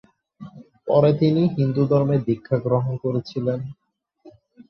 পরে 0.87 1.11
তিনি 1.19 1.41
হিন্দু 1.55 1.83
ধর্মে 1.91 2.17
দীক্ষা 2.27 2.57
গ্রহণ 2.65 2.93
করেছিলেন। 3.03 3.59